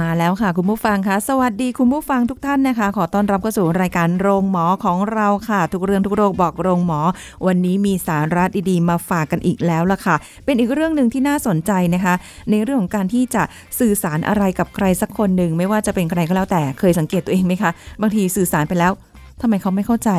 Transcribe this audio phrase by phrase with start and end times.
[0.00, 7.00] มาแล้วค่ะ คุณผู้ฟังคะสวัสดีคุณผู้ฟังทุกท่านนะคะ ขอต้อนรับเข้าสู่รายการโรงหมอของเราค่ะ ทุกเรื่องทุกโรคบอกโรงหมอ
[7.46, 12.14] วันนี้มีสาระดีๆมาฝากกันอีกแล้วล่ะค่ะ เป็นอีกเรื่องหนึ่งที่น่าสนใจนะคะ
[12.50, 13.42] ในเรื่องของการที่จะ
[13.78, 17.70] สื่อสารอะไรกับใครสักคนหนึ่งไม่ว่าจะเป็นใครก็แล้วแต่เคยสังเกตตัวเองไหมคะ
[18.00, 18.92] บางทีสื่อสารไปแล้ว
[19.40, 20.10] ทำไมเขาไม่เข้าใจ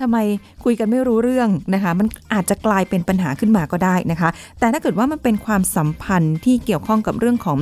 [0.00, 0.18] ทำไม
[0.64, 4.28] คุยกันไม่รู้เรื่องนะคะ มันอาจจะกลายเป็นปัญหาขึ้นมาก็ได้นะคะ
[4.60, 7.58] แต่ถ้าเกิดว่ามันเป็นความสัมพันธ์ที่เกี่ยวข้องกับเรื่องของ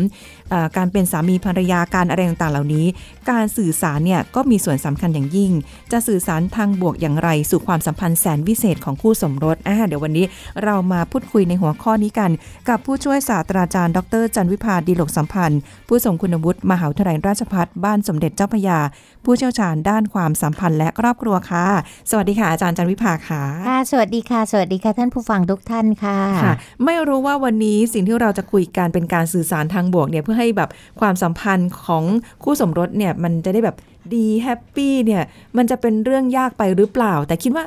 [0.52, 2.86] อการเป็นสามีภรรยาการอะไรต่างๆเหล่านี้
[3.30, 5.52] การสื่อสารเนี่ยก็มีส่วนสำคัญอย่างยิ่ง
[5.92, 10.26] จะสื่อสารทางบวกอย่างไร สู่ความสัมพันธ์แสนวิเศษของคู่สมรสอ่าเดี๋ยววันนี้
[10.64, 12.30] เรามาพูดคุยในหัวข้อนี้กัน
[12.68, 18.78] กับผู้ช่วยศาสตราจารย์ ดร จันวิพาดีหลกสัมพันธ์ ผู้ทรงคุณวุฒิมหาวิทยาลัยราชภัฏบ้านสมเด็จเจ้าพระยา
[19.24, 21.66] ผู้เชี่ยวชาญด้านความสัมพันธ์และครอบครัวค่ะ
[22.10, 32.04] สวัสดีค่ะอาจารย์จันวิภาค่ะค่ะ สวัสดีค่ะ สวัสดีค่ะท่านผู้ฟังทุกท่านค่ะค่ะ ไม่รู้ว่าวันนี้สิ่งที่เราจะคุยกันเป็นการสื่อสารทางบวกเนี่ยเพื่อให้แบบความสัมพันธ์ของ
[32.44, 33.76] คู่สมรสเนี่ยมันจะได้แบบ
[34.14, 35.22] ดีแฮปปี้เนี่ย
[35.56, 37.64] มันจะเป็นเรื่องยากไปหรือเปล่า แต่คิดว่า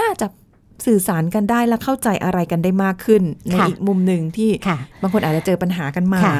[0.00, 0.26] น่าจะ
[0.86, 6.36] สื่อสารกันได้และเข้าใจอะไรกันได้มากขึ้น ในค่ะอีกมุมหนึ่งที่ค่ะบางคนอาจจะเจอปัญหากันมาค่ะ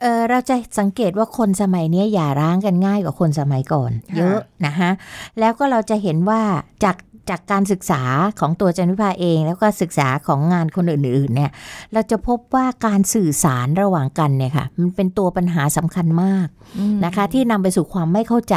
[0.00, 4.90] เออเราจะสังเกตว่าคนสมัยเนี้ยหย่าร้างกันง่ายกว่าคนสมัยก่อนค่ะเยอะนะคะ
[5.40, 6.40] แล้วก็เราจะเห็นว่า
[6.84, 6.96] จาก
[7.30, 8.02] จากการศึกษา
[8.40, 11.50] ของตัวจันวิภาเอง แล้วก็ศึกษาของงานคนอื่นๆเนี่ย
[11.92, 16.46] เราจะพบว่าการสื่อสารระหว่างกันเนี่ยค่ะมันเป็นตัวปัญหาสำคัญมาก
[16.78, 18.56] อืมนะคะ ที่นำไปสู่ความไม่เข้าใจ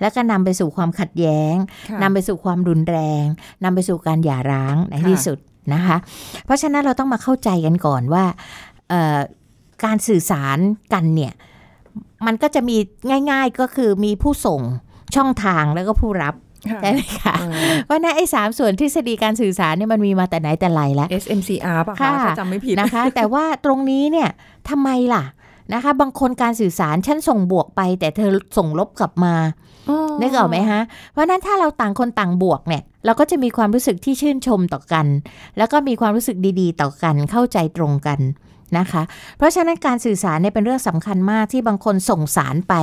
[0.00, 1.54] แล้วก็นำไปสู่ความขัดแย้ง
[1.90, 3.24] ค่ะนำไปสู่ความรุนแรง
[3.64, 5.38] นำไปสู่การหย่าร้างในค่ะที่สุด
[5.74, 5.96] นะคะ
[6.44, 8.24] เพราะฉะนั้นเราต้องมาเข้าใจกันก่อนว่า
[8.90, 9.18] เอ่อ
[9.84, 10.58] การสื่อสาร
[10.92, 11.32] กันเนี่ย
[12.26, 12.76] มันก็จะมี
[13.30, 14.60] ง่าย ๆก็คือมีผู้ส่ง
[15.14, 16.34] ช่องทางแล้วก็ผู้รับ
[16.70, 17.52] ค่ะใช่ไหมคะเออ
[17.84, 24.28] เพราะฉะนั้นไอ้สามส่วนทฤษฎีการสื่อสารเนี่ยมันมีมาแต่ไหนแต่ไรแล้ว SMCR ป่ะคะค่ะถ้าจำไม่ผิดนะคะ แต่ว่าตรงนี้เนี่ย
[24.68, 25.24] ทำไมล่ะ
[25.74, 29.34] นะคะ บางคนการสื่อสารฉันส่งบวกไป แต่เธอส่งลบกลับมา
[29.88, 30.80] อ๋อนึกออกไหมฮะ
[31.12, 35.06] เพราะฉะนั้นถ้าเราต่างคนต่างบวกเนี่ยเราก็จะมีความรู้สึกที่ชื่นชมต่อกัน
[35.58, 38.20] แล้วก็มีความรู้สึกดีๆ ต่อกันเข้าใจตรงกัน
[38.78, 39.02] นะคะ
[39.38, 42.74] เพราะฉะนั้นการสื่อสารเนี่ยเป็นเรื่องสำคัญมากที่บางคนส่งสารไป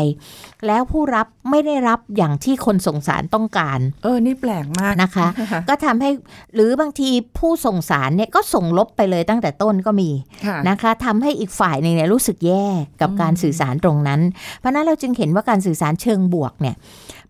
[0.68, 5.28] แล้วผู้รับไม่ได้รับอย่างที่คนส่งสารต้องการ เออนี่แปลกมากนะคะ
[5.70, 6.10] ก็ทำให้
[6.56, 10.10] หรือบางทีผู้ส่งสารเนี่ยก็ส่งลบไปเลยตั้งแต่ต้นก็มี
[10.46, 12.66] ค่ะนะคะทำให้อีกฝ่ายหนึ่งเนี่ยรู้สึกแย่
[13.02, 14.22] กับการสื่อสารตรงนั้น
[14.60, 16.76] เพราะฉะนั้นเราจึงเห็นว่าการสื่อสารเชิงบวกเนี่ย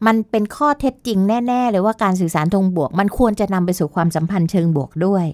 [0.06, 5.26] มันเป็นข้อเท็จจริงแน่ ๆ เลยว่าการสื่อสารทงบวก มันควรจะนำไปสู่ความสัมพันธ์เชิงบวกด้วย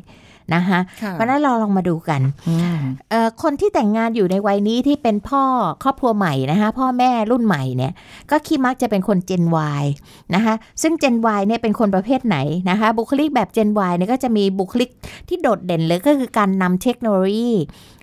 [0.53, 2.79] นะคะค่ะเพราะฉะนั้นเราลองมาดูกันอืม
[3.09, 5.43] เอ่อคนที่แต่งงานอยู่ในวัยนี้ที่เป็นพ่อ
[5.83, 7.93] ครอบครัวใหม่นะคะพ่อแม่รุ่นใหม่เนี่ย
[8.31, 9.43] ก็คิดมักจะเป็นคน Gen
[9.81, 9.83] Y
[10.35, 12.37] นะคะซึ่ง Gen Y เนี่ยเป็นคนประเภทไหน
[12.69, 14.89] นะคะบุคลิกแบบ Gen Y เนี่ยก็จะมีบุคลิก
[15.27, 17.53] ที่โดดเด่นเลยก็คือการนำเทคโนโลยี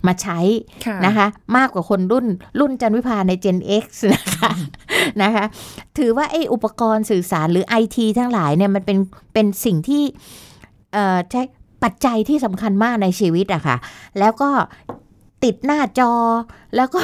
[0.07, 0.39] มาใช้
[0.87, 1.27] ค่ะนะคะ
[1.57, 2.27] มากกว่าคนรุ่น
[2.61, 4.53] รุ่นจันวิพาใน Gen X นะคะ
[5.23, 5.45] นะคะ
[5.99, 8.99] ถือว่าไอ้อุปกรณ์สื่อสารหรือ IT ทั้งหลายเนี่ยมันเป็น
[9.33, 10.03] เป็นสิ่งที่
[10.93, 11.43] เอ่อใช้
[11.83, 13.77] ปัจจัยที่สำคัญมากในชีวิตอะค่ะ
[14.19, 14.51] แล้วก็
[15.45, 16.13] ติดหน้าจอ
[16.77, 17.03] แล้วก็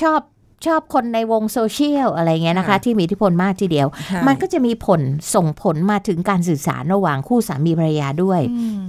[0.00, 0.20] ชอบ
[0.66, 5.00] ชอบคนในวงโซเชียลอะไรเงี้ยนะคะค่ะที่มีอิทธิพลมากทีเดียวค่ะมันก็จะมีผล
[5.34, 8.88] ส่งผลมาถึงการสื่อสารระหว่างคู่สามีภรรยาด้วยอืม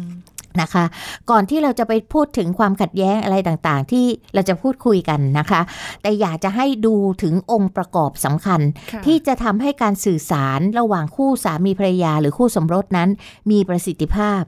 [0.61, 0.85] นะคะ
[1.29, 5.61] ก่อนที่เราจะไปพูดถึงความขัดแย้งอะไรต่างๆ ที่เราจะพูดคุยกันนะคะ
[6.01, 8.61] แต่อยากจะให้ดูถึงองค์ประกอบสำคัญ
[8.93, 13.09] ค่ะที่จะทำให้การสื่อสารระหว่างคู่สามีภรรยา หรือคู่สมรสนั้น
[13.51, 14.41] มีประสิทธิภาพ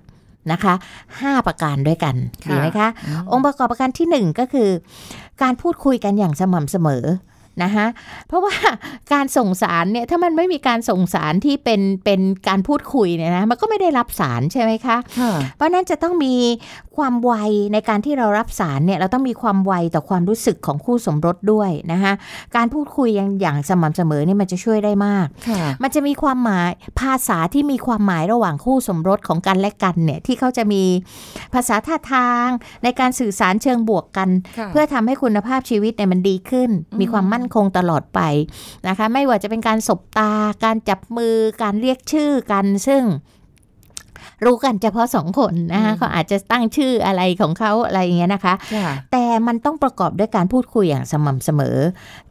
[0.52, 0.74] นะคะ
[1.10, 2.16] 5 ประการด้วยกัน
[2.46, 2.88] ค่ะดีไหมคะ
[3.32, 4.70] องค์ประกอบประการที่ 1 ก็คือ
[5.42, 7.04] การพูดคุยกันอย่างสม่ำเสมอ
[7.64, 7.88] นะคะ
[8.28, 8.56] เพราะว่า
[9.14, 16.36] การส่งสารเนี่ยถ้ามันไม่มีการส่งสารที่เป็นเป็นการพูดคุยเนี่ยนะมันก็ไม่ได้รับสารใช่ไหมคะค่ะเพราะฉะนั้นจะต้องมี
[16.98, 17.34] ความไว
[17.74, 22.14] ในการที่เรารับสารเนี่ยเราต้องมีความไวต่อความรู้สึกของคู่สมรสด้วยนะคะ
[22.56, 26.70] การพูดคุยอย่างอย่างสม่ำเสมอเนี่ยมันจะช่วยได้มากค่ะมันจะมีความหมาย
[27.02, 30.84] ภาษาที่มีความหมายระหว่างคู่สมรสของกันและกันเนี่ยที่เขาจะมี
[31.54, 32.48] ภาษาท่าทาง
[32.84, 38.20] ในการสื่อสารเชิงบวกกันค่ะเพื่อทำให้คุณภาพชีวิตเนี่ยมันดีขึ้นอืมมีความมั่นคงตลอดไป
[38.88, 40.34] นะคะ ไม่ว่าจะเป็นการสบตา
[40.64, 43.04] การจับมือ การเรียกชื่อกัน ซึ่ง
[44.46, 51.78] รู้กันเฉพาะสองคนนะคะเขาอาจจะตั้งชื่ออะไรของเขาอะไรอย่างเงี้ยนะคะค่ะแต่มันต้องประกอบด้วยการพูดคุยอย่างสม่ำเสมอ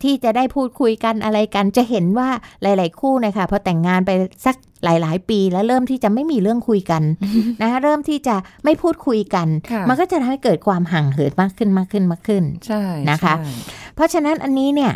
[0.02, 2.28] ที่จะได้พูดคุยกันอะไรกันจะเห็นว่า
[2.62, 4.10] หลาย ๆ คู่นะคะพอแต่งงานไป
[4.46, 7.02] สัก หลาย ๆ ปีแล้วเริ่มที่จะไม่มีเรื่องคุยกัน
[7.62, 13.52] นะคะเริ่มที่จะไม่พูดคุยกันค่ะมันก็จะทำให้เกิดความห่างเหินมากขึ้นมากขึ้นมากขึ้นใช่นะคะใช่
[13.94, 14.92] เพราะฉะนั้นอันนี้เนี่ย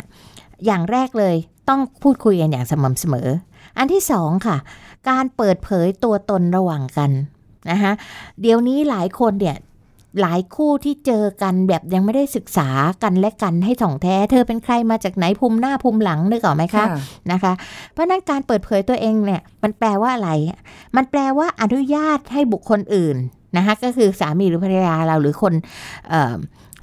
[0.65, 1.35] อย่างแรกเลย
[1.69, 3.29] ต้องพูดคุยกันอย่างสม่ำเสมอ
[3.77, 4.57] อันที่สองค่ะ
[5.09, 7.11] การเปิดเผยตัวตนระหว่างกัน
[7.71, 7.91] นะคะ
[8.41, 9.57] เดี๋ยวนี้หลายคนเนี่ย
[10.21, 12.69] หลายคู่ที่เจอกันแบบยังไม่ได้ศึกษา
[13.03, 16.85] กันและกันให้ถ่องแท้ เธอเป็นใครมาจากไหนภูมิหน้าภูมิหลังนึกออกไหมคะ
[17.31, 17.53] นะคะ
[17.93, 20.31] เพราะฉะนั้นการเปิดเผยตัวเองเนี่ยมันแปลว่าอะไร
[20.95, 23.17] มันแปลว่าอนุญาตให้บุคคลอื่น
[23.57, 25.53] นะคะก็คือสามีหรือภรรยาเราหรือคน
[26.09, 26.35] เอ่อ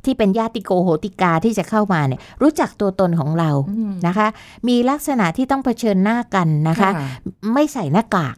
[0.04, 4.28] ที่เป็นญาติโกโหติกาที่จะเข้ามาเนี่ยรู้จักตัวตนของเราอืมนะคะ
[4.68, 6.90] มีลักษณะที่ต้องเผชิญหน้ากันนะคะ
[7.52, 8.36] ไม่ใส่หน้ากาก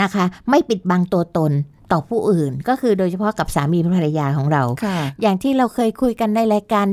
[0.00, 1.52] นะคะ ไม่ปิดบังตัวตน
[1.92, 6.86] ต่อผู้อื่น ก็คือโดยเฉพาะกับสามีภรรยาของเราค่ะอย่างที่เราเคยคุยกันในรายการ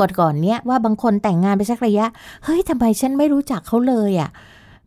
[0.00, 2.06] ก่อนๆเนี้ยว่าบางคนแต่งงานไปสักระยะ
[2.44, 4.30] เฮ้ยทำไมฉันไม่รู้จักเขาเลยอะ่ะ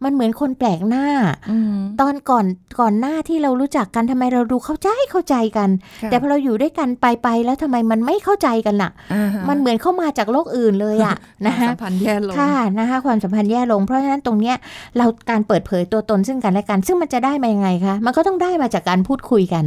[0.04, 1.06] มันเหมือนคนแปลกหน้า
[1.52, 2.46] อืมตอนก่อน
[2.80, 5.70] ก่อนหน้าที่เรารู้จักกันทำไมเราดูเข้าใจเข้าใจกัน
[6.04, 14.56] ค่ะแต่พอเราอยู่ด้วยกันไปไปๆแล้วทำไมมันไม่เข้าใจกันล่ะอ่าฮะมันเหมือนเข้ามาจากโลกอื่นเลยอะ่ะควานะมคะสัมพันธ์แย่ลงค่ะนะคะความสัมพันธ์แย่ลง เพราะฉะนั้นตรงเนี้ย
[14.98, 19.66] เราการเปิดเผยตัวตนซึ่งกันและกัน ซึ่งมันจะได้มายังไงคะมันก็ต้องได้มาจากการพูดคุยกัน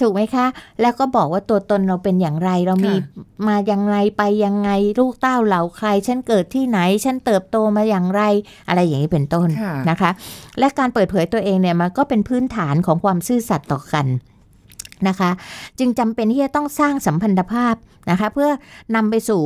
[0.00, 0.46] ถูกไหมคะ
[0.80, 8.22] แล้วก็บอกว่าตัวตนเราเป็นอย่างไร เรามีค่ะมายังไงไปยังไงลูกเต้าเหล่าใคร ฉันเกิดที่ไหน ฉันเติบโตมาอย่างไร
[8.68, 10.10] อะไรอย่างนี้เป็นต้นค่ะนะคะ
[10.58, 14.06] และการเปิดเผยตัวเองเนี่ยมันก็เป็นพื้นฐานของความซื่อสัตย์ต่อกัน
[15.08, 15.30] นะคะ
[15.78, 17.74] จึงจำเป็นที่จะต้องสร้างสัมพันธภาพ
[18.10, 18.50] นะคะ เพื่อ
[18.94, 19.42] นำไปสู่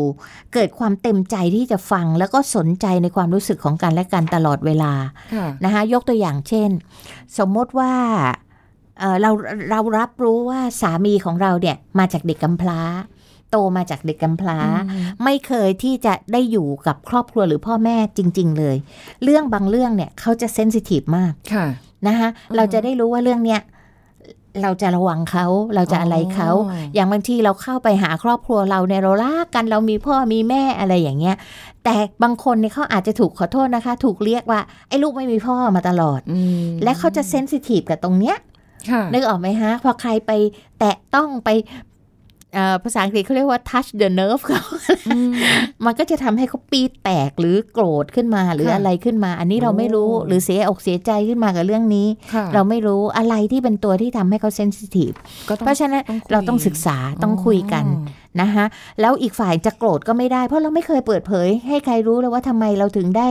[0.55, 4.93] เกิดความเต็มใจที่จะฟัง แล้วก็สนใจในความรู้สึกของกันและกันตลอดเวลา
[5.35, 6.70] ค่ะนะคะ ยกตัวอย่างเช่น
[7.38, 8.50] สมมติว่าเอ่อ
[9.23, 9.31] เรา
[9.70, 12.81] เรารับรู้ว่าสามีของเราเนี่ยมาจากเด็กกำพร้า
[13.50, 14.58] โตมาจากเด็กกำพร้า
[15.25, 18.76] ไม่เคยที่จะได้อยู่กับครอบครัวหรือพ่อแม่จริง ๆ เลย
[19.25, 21.67] เรื่องบางเรื่องเนี่ยเขาจะเซนซิทีฟมากค่ะ
[22.06, 23.61] นะคะอืมเราจะได้รู้ว่าเรื่องเนี้ย
[24.62, 31.37] เราจะระวังเขาเราจะอะไรเขาอ๋ออย่างบางทีเราเข้าไปหาครอบครัวเราเนี่ยเรารักกันเรามีพ่อมีแม่อะไรอย่างเงี้ย
[31.85, 38.50] แต่บางคนเนี่ยเขาอาจจะถูกขอโทษนะคะ ถูกเรียกว่าไอ้ลูกไม่มีพ่อมาตลอดอืมและเขาจะเซนซิทีฟกับตรงเนี้ยค่ะ
[39.12, 40.32] นึกออกไหมฮะ พอใครไป
[40.79, 41.49] แตะต้องไป
[42.85, 44.62] ภาษาอังกฤษเขาเรียกว่า touch the nerve เขา
[45.08, 45.31] อืม
[45.85, 55.12] มันก็จะทำให้เขาปีดแตกหรือโกรธขึ้นมาหรือค่ะอะไรขึ้นมา อันนี้เราไม่รู้โอ้หรือเสียอกเสียใจขึ้นมากับเรื่องนี้ค่ะเราไม่รู้อะไรที่เป็นตัวที่ทำให้เขาเซนซิทีฟ
[55.49, 58.64] ก็ต้องเพราะฉะนั้นต้องคุยเราต้องศึกษาต้องคุยกันอ๋อนะคะ
[59.00, 63.29] แล้วอีกฝ่ายจะโกรธก็ไม่ได้ เพราะเราไม่เคยเปิดเผย ให้ใครรู้เลยว่าทำไมเราถึงได้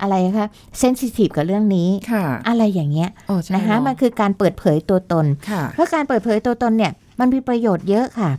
[0.00, 0.48] อะไรคะ
[0.78, 8.30] เซนซิทีฟกับเรื่องนี้ค่ะอะไรอย่างเงี้ยโอ้ใช่นะคะเอมันคือการเปิดเผยตัวตนค่ะเพราะการเปิดเผยตัวตนเนี่ยมันมีประโยชน์เยอะค่ะ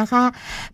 [0.00, 0.24] นะคะ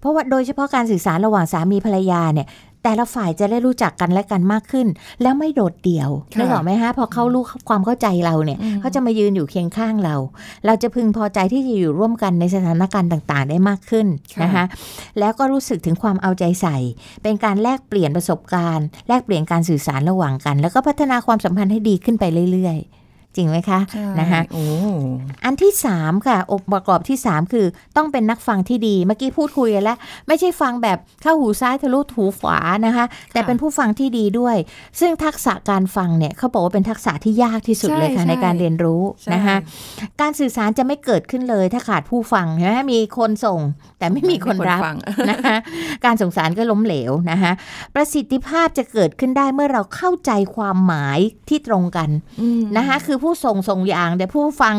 [0.00, 2.49] เพราะว่าโดยเฉพาะการสื่อสารระหว่างสามีภรรยาเนี่ย
[2.85, 4.87] แต่ละฝ่ายจะได้รู้จักกันและกันมากขึ้น
[5.23, 10.17] แล้วไม่โดดเดี่ยวค่ะนึกออกไหมฮะพอเขารู้ความเข้าใจเราเนี่ยอืมเขาจะมายืนอยู่เคียงข้างเรา
[10.67, 14.06] เราจะพึงพอใจที่จะอยู่ร่วมกันในสถานการณ์ต่างๆ ได้มากขึ้น
[14.43, 14.64] นะคะ
[15.19, 16.76] แล้วก็รู้สึกถึงความเอาใจใส่
[17.23, 23.01] เป็นการแลกเปลี่ยนประสบการณ์ แลกเปลี่ยนการสื่อสารระหว่างกัน แล้วก็พัฒนาความสัมพันธ์ให้ดีขึ้นไปเรื่อยๆ
[23.37, 24.64] จริงไหมคะใช่นะคะโอ้
[25.44, 29.96] อันที่3ค่ะองค์ประกอบที่ 3 คือต้องเป็นนักฟังที่ดีเมื่อกี้พูดคุยกันแล้ว
[30.28, 34.57] ไม่ใช่ฟังแบบเข้าหูซ้ายทะลุหูขวานะคะ แต่เป็นผู้ฟังที่ดีด้วย
[35.00, 39.02] ซึ่งทักษะการฟังเนี่ยเขาบอกว่าเป็นทักษะที่ยากที่สุดเลยค่ะในการเรียนรู้
[39.35, 39.57] นะคะ
[40.21, 43.61] การสื่อสารจะไม่เกิดขึ้นเลยถ้าขาดผู้ฟังนะมีคนส่ง
[43.99, 44.97] แต่ไม่มีคนรับฟัง
[45.30, 45.57] นะคะ
[46.04, 47.52] การส่งสารก็ล้มเหลวนะคะ
[47.95, 51.18] ประสิทธิภาพจะเกิดขึ้นได้เมื่อเราเข้าใจความหมาย
[51.49, 52.09] ที่ตรงกัน
[52.40, 54.76] อืมนะคะคือผู้ส่งส่งอย่าง แต่ผู้ฟัง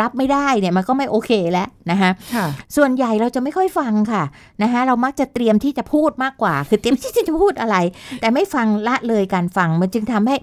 [0.00, 4.24] รับไม่ได้เนี่ยมันก็ไม่โอเคแล้วนะคะค่ะส่วนใหญ่เราจะไม่ค่อยฟังค่ะ
[4.62, 7.76] นะคะเรามักจะเตรียมที่จะพูดมากกว่า คือเตรียมที่จะพูดอะไร
[8.20, 10.36] แต่ไม่ฟังละเลยการฟังมันจึงทำให้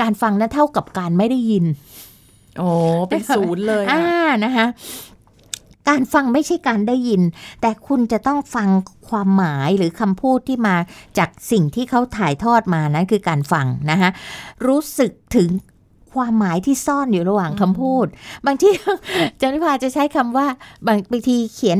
[0.00, 1.64] การฟังนั้นเท่ากับการไม่ได้ยิน
[2.58, 2.68] โอ้
[3.08, 4.66] เป็นศูนย์เลยอ่าอะนะคะ
[5.88, 7.22] การฟังไม่ใช่การได้ยิน
[7.62, 8.68] แต่คุณจะต้องฟัง
[9.08, 10.76] ความหมายหรือคำพูดที่มา
[11.18, 14.10] จากสิ่งที่เขาถ่ายทอดมานั้นคือการฟังนะคะ
[14.66, 15.48] รู้สึกถึง
[16.14, 18.06] ความหมายที่ซ่อนอยู่ระหว่างคำพูด
[18.46, 18.68] บางที
[19.40, 20.46] จานิพาจะใช้คำว่า
[20.86, 21.78] บางบางทีเขียน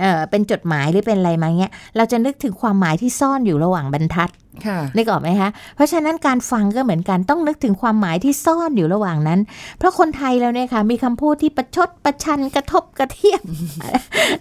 [0.00, 4.43] เอ่อเป็นจดหมายหรือเป็นอะไรมาเงี้ย เราจะนึกถึงความหมายที่ซ่อนอยู่ระหว่างบรรทัดค่ะ
[4.96, 9.40] นึกออกไหมคะเพราะฉะนั้นการฟังก็เหมือนกันต้องนึกถึงความหมายที่ซ่อนอยู่ระหว่างนั้น
[9.78, 13.42] เพราะคนไทยแล้วเนี่ยค่ะมีคำพูดที่ประชดประชันกระทบกระเทียบ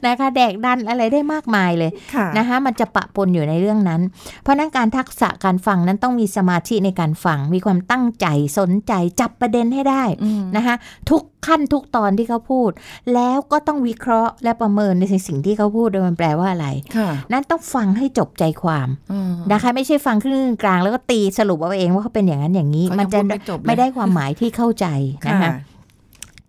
[0.06, 4.02] นะคะแดกดันอะไรได้มากมายเลยค่ะนะคะมันจะปะปนอยู่ในเรื่องนั้น
[4.42, 8.28] เพราะฉะนั้นการทักษะการฟังนั้นต้องมีสมาธิในการฟัง มีความตั้งใจ
[8.58, 10.76] สนใจจับประเด็นให้ได้อืมนะคะ
[11.10, 12.72] ทุกขั้นทุกตอนที่เขาพูด
[13.14, 16.68] แล้วก็ต้องวิเคราะห์และประเมินในสิ่งที่เขาพูดโดยมันแปลว่าอะไร
[16.98, 24.88] ค่ะนั้นต้องฟังให้จบใจความอืมนะคะไม่ใช่ฟังครึ่งกลางแล้วก็ตีสรุปเอาเองว่าเขาเป็นอย่างนั้นอย่างนี้เขายังมันจะพูดไม่จบเลยไม่ได้ความหมายที่เข้าใจ
[25.28, 25.52] นะคะ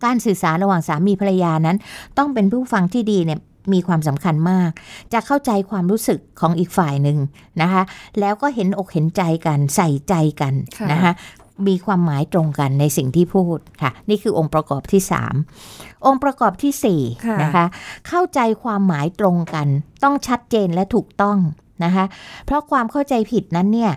[0.03, 1.77] การสื่อสารระหว่างสามีภรรยานั้น
[2.17, 3.39] ต้องเป็นผู้ฟังที่ดีเนี่ย
[3.73, 4.69] มีความสำคัญมาก
[5.13, 7.17] จะเข้าใจความรู้สึกของอีกฝ่ายหนึ่ง
[7.61, 7.83] นะคะ
[8.19, 11.13] แล้วก็เห็นอกเห็นใจกันใส่ใจกันค่ะนะคะ
[11.67, 15.01] มีความหมายตรงกันในสิ่งที่พูดค่ะ นี่คือองค์ประกอบที่
[15.53, 16.73] 3 องค์ประกอบที่
[17.25, 17.65] ค่ะ4นะคะ
[18.07, 19.67] เข้าใจความหมายตรงกัน
[20.03, 21.37] ต้องชัดเจนและถูกต้อง
[21.83, 22.05] นะคะ
[22.45, 23.91] เพราะความเข้าใจผิดนั้นเนี่ย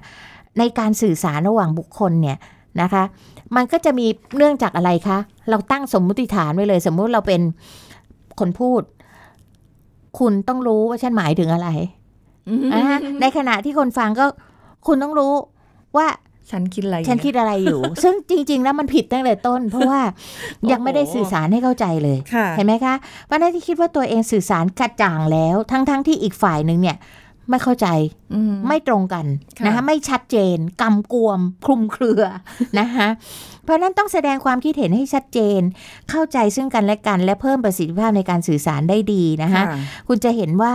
[0.58, 2.36] ในการสื่อสารระหว่างบุคคลเนี่ย
[2.82, 3.02] นะคะ
[3.56, 4.06] มันก็จะมี
[4.36, 5.18] เนื่องจากอะไรคะ
[5.50, 7.40] เราตั้งสมมุติฐานไว้เลย สมมุติเราเป็น
[8.40, 8.82] คนพูด
[10.18, 11.68] คุณต้องรู้ว่าฉันหมายถึงอะไร
[12.48, 12.82] อืมอ่า
[13.20, 14.26] ในขณะที่คนฟังก็
[14.86, 15.34] คุณต้องรู้
[15.96, 16.06] ว่า
[16.50, 20.00] ฉันคิดอะไร ฉันคิดอะไรอยู่ ซึ่งจริง ๆ แล้วมันผิดตั้งแต่ต้น เพราะว่า
[20.70, 22.94] ยังไม่ได้สื่อสารให้เข้าใจเลยค่ะเห็นไหมคะ
[23.26, 26.96] เพราะฉะนั้นที่คิดว่าตัวเองสื่อสารกระจ่างแล้ว ทั้งๆที่อีกฝ่ายหนึ่งเนี่ย
[27.50, 27.88] ไม่เข้าใจ
[28.34, 29.26] อืมไม่ตรงกัน
[29.58, 32.22] ค่ะนะคะไม่ชัดเจนกำกวม คลุมเครือ
[32.78, 33.08] นะคะ
[33.64, 35.60] เพราะฉะนั้นต้องแสดงความคิดเห็นให้ชัดเจน
[36.10, 39.78] เข้าใจซึ่งกันและกัน และเพิ่มประสิทธิภาพในการสื่อสารได้ดีนะคะค่ะ
[40.08, 40.74] คุณจะเห็นว่า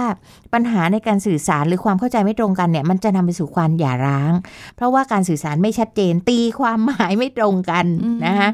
[0.54, 4.34] ปัญหาในการสื่อสารหรือความเข้าใจไม่ตรงกันเนี่ยมันจะนำไปสู่ความหย่าร้าง
[4.76, 7.86] เพราะว่าการสื่อสารไม่ชัดเจนตีความหมายไม่ตรงกัน
[8.26, 8.50] นะคะ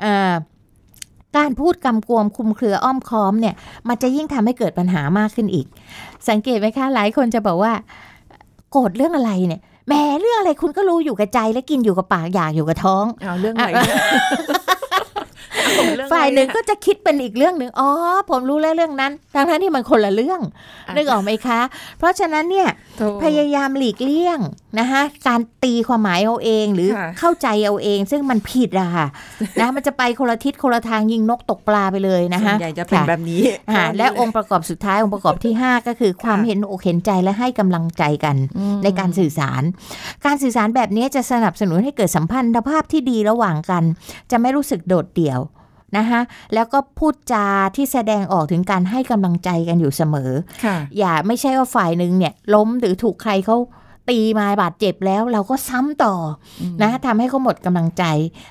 [0.00, 0.32] เอ่อ
[1.36, 3.54] การพูดกำกวมคลุมเครืออ้อมค้อมเนี่ย
[3.88, 5.66] มันจะยิ่งทำให้เกิดปัญหามากขึ้นอีก
[6.28, 7.72] สังเกตไหมคะหลายคนจะบอกว่า
[8.70, 13.94] โกรธเรื่องอะไรเนี่ยแหมเรื่องอะไรคุณก็รู้อยู่กับใจและกินอยู่กับปากอยากอยู่กับท้องเอาเรื่องอะไรเนี่
[16.12, 17.88] ฝ่ายหนึ่งก็จะคิดเป็นอีกเรื่องหนึ่งอ๋อ
[18.30, 21.60] ผมรู้แล้วเรื่องนั้นทั้งนั้นที่มันคนละเรื่องะนึกออกไหมคะ
[21.98, 24.38] เพราะฉะนั้นเนี่ยโธ่พยายามหลีกเลี่ยง
[24.78, 29.06] นะคะการตีความหมายเอาเองหรือค่ะเข้าใจเอาเอง ซึ่งมันผิดอะค่ะ
[29.60, 39.62] นะมันจะไปคนละทิศคนละทางยิงนกตกปลาไปเลยนะส่วคะนใหญ่จะเป็นแบบนี้อ่าและองค์ประกอบสุดท้ายองค์ประกอบที่ 5 ก็คือความค่ะเห็นอกเห็นใจและให้กำลังใจกันอืมในการสื่อสาร
[40.26, 43.84] การสื่อสารแบบนี้จะสนับสนุนให้เกิดสัมพันธภาพที่ดีระหว่างกัน
[44.30, 45.40] จะไม่รู้สึกโดดเดี่ยว
[45.96, 46.20] นะคะ
[46.54, 50.30] แล้วก็พูดจาที่แสดงออกถึงการให้กำลังใจกันอยู่เสมอ
[50.64, 53.56] ค่ะอย่าไม่ใช่ว่าฝ่ายหนึ่งเนี่ย ล้มหรือถูกใครเขา
[54.10, 56.14] ตีมาบาดเจ็บแล้วเราก็ซ้ำต่อ
[56.60, 58.04] อมนะทำให้เขาหมดกำลังใจ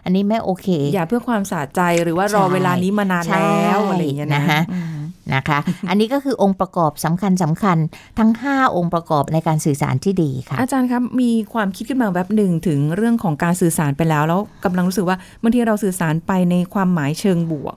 [0.03, 4.98] อันนี้ไม่โอเค อย่าเพื่อความสะใจหรือว่ารอใช่เวลานี้มานานใช่แล้วอะไรอย่างเงี้ยนะนะคะอืม
[5.35, 5.59] นะคะ
[5.89, 7.77] อันนี้ก็คือองค์ประกอบสำคัญสำคัญ
[8.19, 17.75] ทั้ง 5 องค์ประกอบในการสื่อสารที่ดีค่ะ อาจารย์ครับมีความคิดขึ้นมาแบบหนึ่งถึงเรื่องของการสื่อสารไปแล้ว แล้วกำลังรู้สึกว่าบางทีเราสื่อสารไปในความหมายเชิงบวก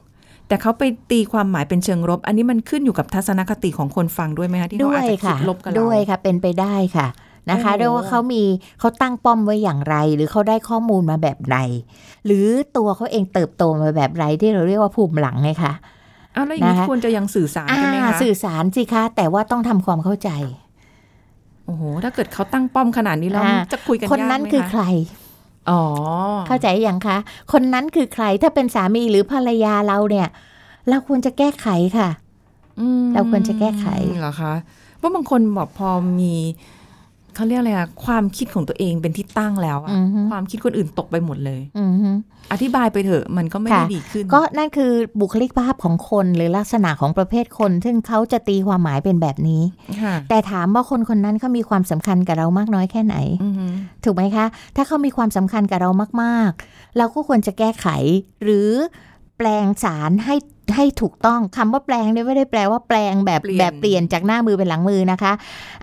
[0.48, 7.06] แต่เขาไปตีความหมายเป็นเชิงลบ อันนี้มันขึ้นอยู่กับทัศนคติของคนฟังด้วยไหมคะที่เขาด้วอาจยจะคิค่ะดลบกับเราด้วยค่ะ เป็นไปได้ค่ะ
[7.50, 8.42] นะคะโอ้โหเรียกว่าเขามี
[8.80, 11.56] เขาตั้งป้อมไว้อย่างไร หรือเขาได้ข้อมูลมาแบบไหน
[12.26, 15.72] หรือตัวเขาเองเติบโตมาแบบไรที่เราเรียกว่าภูมิหลังไงคะ
[16.36, 20.30] อ้าวแล้วอย่างนี้นะคะควรจะยังสื่อสารกันไหมอ่าคะสื่อสารสิคะแต่ว่าต้องทำความเข้าใจ
[21.64, 24.82] โอ้โหถ้าเกิดเขาตั้งป้อมขนาดนี้แล้วอ่าจะคุยกันคนยากนั้นไหมคือคะใคร
[25.70, 25.82] อ๋อ
[26.48, 27.16] เข้าใจยังคะ
[27.52, 30.28] คนนั้นคือใครถ้าเป็นสามีหรือภรรยาเราเนี่ย
[30.88, 32.08] เราควรจะแก้ไขค่ะ
[32.80, 33.86] อืมเราควรจะแก้ไข
[34.20, 34.52] เหรอคะ
[35.00, 35.88] ว่าบางคนบอกพอ
[36.20, 36.34] มี
[37.34, 42.10] เขาเรียกอะไรอะความคิดของตัวเองเป็นที่ตั้งแล้วอะอือฮึความคิดคนอื่นตกไปหมดเลยอือฮึ
[42.52, 49.62] อธิบายไปเถอะมันก็ไม่ได้ค่ะดีขึ้น ก็นั่นคือบุคลิกภาพของคนหรือลักษณะของประเภทคน ซึ่งเขาจะตีความหมายเป็นแบบนี้
[50.02, 53.66] ค่ะแต่ถามว่าคนคนนั้นเขามีความสำคัญกับเรามากน้อยแค่ไหนอือฮึ
[54.04, 54.46] ถูกไหมคะ
[54.76, 55.90] ถ้าเขามีความสำคัญกับเรา
[56.22, 57.86] มาก ๆ เราก็ควรจะแก้ไข
[58.44, 58.70] หรือ
[59.38, 60.36] แปลงสารให้
[60.76, 65.32] ให้ถูกต้องคำว่าแปลงเนี่ยไม่ได้แปลว่าแปลงแบบแบบเปลี่ยนจากหน้ามือเป็นหลังมือนะคะ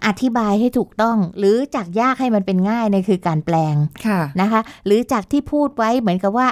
[0.07, 3.75] อธิบายให้ถูกต้อง หรือจากยากให้มันเป็นง่ายเนี่ยคือการแปลง
[4.05, 6.47] ค่ะนะคะ หรือจากที่พูดไว้เหมือนกับว่า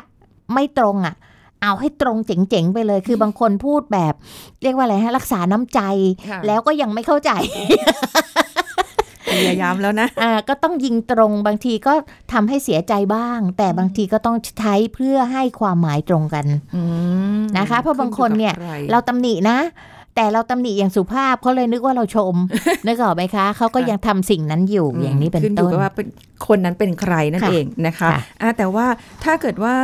[0.54, 1.16] ไม่ตรงอะ
[1.64, 4.14] เอาให้ตรงเจ๋งๆไปเลย คือบางคนพูดแบบ
[4.64, 5.82] เรียกว่าอะไรฮะรักษาน้ำใจ
[6.30, 7.32] ค่ะแล้วก็ยังไม่เข้าใจ
[9.38, 11.94] พยายามแล้วนะอ่าก็ต้องยิงตรงบางทีก็
[12.34, 16.82] ทำให้เสียใจบ้าง แต่บางทีก็ต้องใช้เพื่อให้ความหมายตรงกันอื
[17.38, 19.60] มนะคะ เพราะบางคนเนี่ยขึ้อกับใคเราตำหนินะ
[20.16, 22.36] แต่เราตำหนิอย่างสุภาพเขาเลยนึกว่าเราชม
[22.88, 26.08] นึกออกไหมคะเขาก็ยังทำสิ่งนั้นอยู่อย่างนี้เป็นขึ้นอต้ยู่นกับว่าเป็น
[26.48, 28.86] คนนั้นเป็นใครนั่นค่ะเองนะคะค่ะอะแต่ว่า
[29.24, 29.76] ถ้าเกิดว่า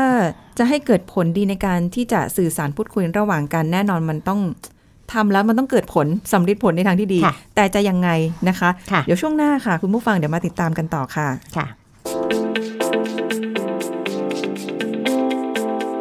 [0.57, 4.39] จะให้เกิดผลดีในการที่จะสื่อสารพูดคุยระหว่างกันแน่นอนมันต้อง
[5.13, 8.09] ทำแล้วมันต้องเกิดผลสำเร็จผลในทางที่ดีค่ะแต่จะยังไง
[8.49, 11.65] นะคะค่ะเดี๋ยวช่วงหน้าค่ะ คุณผู้ฟังเดี๋ยวมาติดตามกันต่อค่ะค่ะ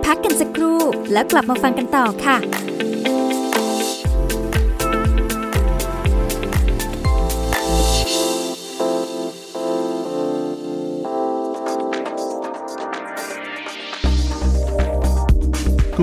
[0.05, 0.79] พักกันสักครู่
[1.13, 2.37] แล้วกลับมาฟังกันต่อค่ะ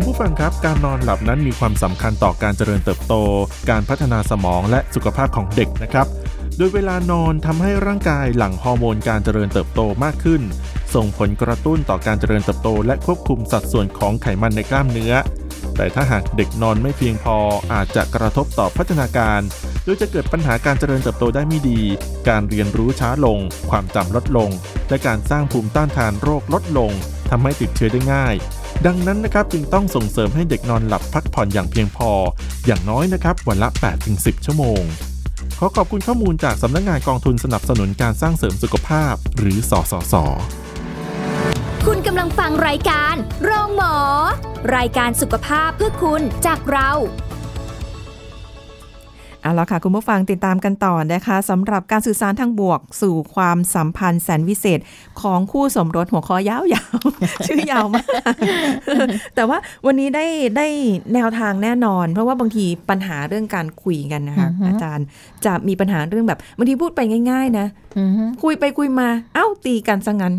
[0.01, 3.15] คุณผู้ฟังครับ การนอนหลับนั้นมีความสำคัญต่อการเจริญเติบโต
[3.69, 6.07] การพัฒนาสมองและสุขภาพของเด็กนะครับ
[6.57, 10.41] โดยเวลานอนทำให้ร่างกายหลั่งฮอร์โมนการเจริญเติบโตมากขึ้น
[10.95, 15.13] ส่งผลกระตุ้นต่อการเจริญเติบโต และควบคุมสัดส่วนของไขมันในกล้ามเนื้อ
[15.77, 17.37] แต่ถ้าหากเด็กนอนไม่เพียงพอ
[17.73, 19.41] อาจจะกระทบต่อพัฒนาการ
[19.83, 21.81] โดยจะเกิดปัญหาการเจริญเติบโตได้ไม่ดี
[22.29, 23.39] การเรียนรู้ช้าลง
[23.69, 24.49] ความจำลดลง
[24.89, 26.91] และการสร้างภูมิต้านทานโรคลดลง
[27.29, 28.35] ทำให้ติดเชื้อได้ง่าย
[28.85, 32.11] ดังนั้นนะครับจึงต้องส่งเสริมให้เด็กนอนหลับพักผ่อนอย่างเพียงพอ
[32.65, 33.69] อย่างน้อยนะครับวันละ
[34.07, 34.81] 8-10 ชั่วโมง
[35.59, 40.15] ขอขอบคุณข้อมูลจากสำนักงงานกองทุนสนับสนุนการสร้างเสริมสุขภาพ หรือสสส
[41.85, 43.95] คุณกำลังฟังรายการโรงหมอ
[44.75, 46.91] รายการสุขภาพเพื่อคุณจากเรา
[49.43, 54.79] เอาละค่ะ คุณผู้ฟังติดตามกันต่อนะคะสำหรับการสื่อสารทางบวก สู่ความสัมพันธ์แสนวิเศษ
[55.21, 58.05] ของคู่สมรสหัวข้อยาวๆ ชื่อยาวมาก
[59.35, 60.25] แต่ว่าวันนี้ได้
[60.57, 60.67] ได้
[61.13, 65.05] แนวทางแน่นอน เพราะว่าบางทีปัญหาเรื่องการคุยกันนะคะอือฮึอาจารย์
[65.45, 67.67] จะมีปัญหาเรื่องแบบบางทีพูดไปง่าย ๆ นะ
[67.97, 70.33] อือฮึคุยไปคุยมา เอ้าตีกันซะงั้น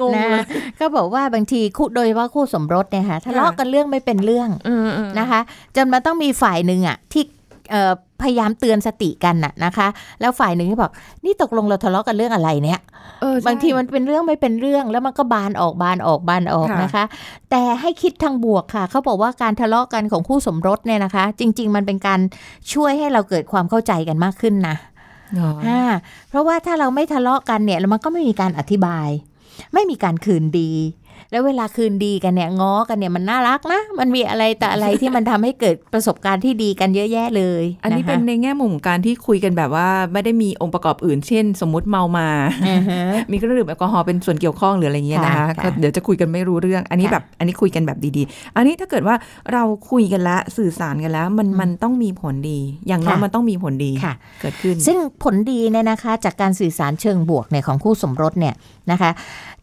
[0.00, 0.44] งงนะเลย
[0.80, 5.40] ก็บอกว่าบางทีคู่โดยเฉพาะคู่สมรสเนี่ยค่ะทะเลาะกันเรื่องไม่เป็นเรื่องเออเออนะคะ
[5.76, 7.31] จนมันต้องมีฝ่ายหนึ่งอะที่เอ่อ
[8.22, 9.88] พยายามเตือนสติกันน่ะนะคะ
[10.20, 10.92] แล้วฝ่ายหนึ่งก็บอก
[11.24, 12.80] นี่ตกลงเราทะเลาะกันเรื่องอะไรเนี่ย
[13.20, 17.04] เออใช่บางทีมันเป็นเรื่องไม่เป็นเรื่องแล้วมันก็บานออกบานออกบานออกค่ะนะคะ
[17.50, 22.20] แต่ให้คิดทางบวกค่ะ เขาบอกว่าการทะเลาะกันของคู่สมรสเนี่ยนะคะ จริง ๆ มันเป็นการ
[22.72, 24.76] ช่วยให้เราเกิดความเข้าใจกันมากขึ้นนะ
[25.38, 25.82] อ๋ออ่า
[26.28, 29.08] เพราะว่าถ้าเราไม่ทะเลาะกันเนี่ยแล้วมันก็ไม่มีการอธิบาย
[29.74, 30.70] ไม่มีการคืนดี
[31.32, 42.28] แล้วเวลาคืนดีกันเนี่ยง้อกันเนี่ยมันน่ารักนะ มันมีอะไรแต่อะไรที่มันทำให้เกิดประสบการณ์ที่ดีกันเยอะแยะเลย อันนี้เป็นะคะในแง่มุมของการที่คุยกันแบบว่า ไม่ได้มีองค์ประกอบอื่น เช่น สมมุติเมามา
[42.66, 49.16] อือฮะมีเครื่องดื่มแอลกอฮอล์เป็นส่วนเกี่ยวข้องหรืออะไรเงี้ยนะคะค่ะก็เดี๋ยวจะคุยกันไม่รู้เรื่อง อันนี้ค่ะแบบอันนี้คุยกันแบบดีๆ อันนี้ถ้าเกิดว่า
[49.52, 52.58] เราคุยกันแล้วสื่อสารกันแล้ว มันมันต้องมีผลดี
[52.88, 58.54] อย่างน้อยค่ะมันต้องมีผลดีค่ะเกิดขึ้น ซึ่งผลดีเนี่ยนะคะ จากการสื่อสารเชิงบวกเนี่ยของคู่สมรสเนี่ย
[58.90, 59.10] นะคะ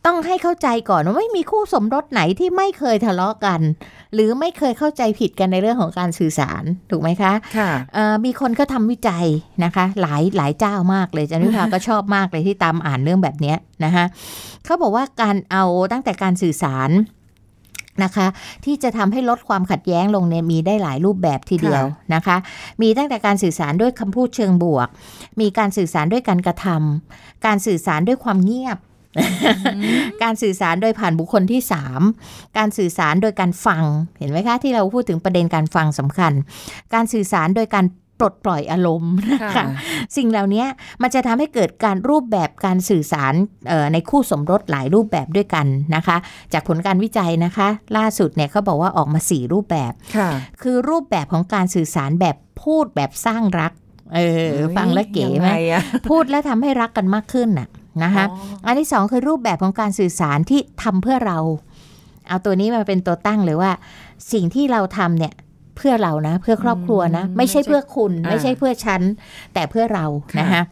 [0.06, 3.62] ต้องให้เข้าใจก่อนว่าไม่มีคู่สมรสไหนที่ไม่เคยทะเลาะกัน
[4.14, 9.26] หรือไม่เคยเข้าใจผิดกันในเรื่องของการสื่อสารถูกไหมคะค่ะเอ่อมีคนก็ทำวิจัย
[9.64, 14.06] นะคะ หลายหลายเจ้ามากเลยจันวิภาก็ชอบมากเลยที่ตามอ่านเรื่องแบบเนี้ยนะคะ
[14.66, 16.92] เขาบอกว่าการเอาตั้งแต่การสื่อสาร
[18.04, 18.28] นะคะ
[18.66, 22.38] ที่จะทำให้ลดความขัดแย้งลงเนี่ยมีได้หลายรูปแบบทีเดียวนะคะ
[22.82, 24.88] มีตั้งแต่การสื่อสารด้วยคำพูดเชิงบวก
[25.42, 28.78] มีการสื่อสารด้วยการกระทำการสื่อสารด้วยความเงียบ
[30.24, 32.02] การสื่อสารโดยผ่านบุคคลที่สาม
[32.58, 33.84] การสื่อสารโดยการฟัง
[34.20, 36.34] เห็นไหมคะ ที่เราพูดถึงประเด็นการฟังสำคัญ
[36.94, 37.86] การสื่อสารโดยการ
[38.24, 39.66] ปลดปล่อยอารมณ์นะคะค่ะ
[40.18, 40.66] สิ่งเหล่านี้
[41.02, 43.34] มันจะทำให้เกิดการรูปแบบการสื่อสาร
[43.68, 46.18] เอ่อในคู่สมรสหลายรูปแบบด้วยกันนะคะ
[46.54, 47.68] จากผลการวิจัยนะคะ
[47.98, 50.30] ล่าสุดเนี่ยเขาบอกว่าออกมา 4 รูปแบบค่ะ
[50.62, 53.72] คือรูปแบบของการสื่อสารแบบพูดแบบสร้างรัก
[54.16, 54.20] เอ
[54.50, 57.68] อฟังแล้วเก๋ไหมยังงอะพูดแล้วทำให้รักกันมากขึ้นน่ะ
[58.04, 61.38] นะคะอ๋ออันที่สองคือรูปแบบของการสื่อสารที่ทำเพื่อเรา
[62.28, 63.72] เอาตัวนี้มาเป็นตัวตั้งเลยว่า
[64.34, 65.34] สิ่งที่เราทำเนี่ย
[65.78, 69.02] เพื่อเรานะ เพื่อครอบครัวนะอืมไม่ใช่เพื่อคุณอ่าไม่ใช่เพื่อฉัน
[69.54, 70.64] แต่เพื่อเราค่ะนะคะ